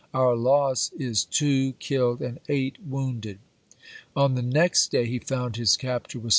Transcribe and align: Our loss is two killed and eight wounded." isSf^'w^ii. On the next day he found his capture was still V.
Our 0.15 0.35
loss 0.35 0.91
is 0.97 1.25
two 1.25 1.73
killed 1.73 2.23
and 2.23 2.39
eight 2.49 2.77
wounded." 2.83 3.37
isSf^'w^ii. 4.15 4.21
On 4.23 4.33
the 4.33 4.41
next 4.41 4.87
day 4.87 5.05
he 5.05 5.19
found 5.19 5.57
his 5.57 5.77
capture 5.77 6.17
was 6.17 6.29
still 6.29 6.29
V. 6.29 6.29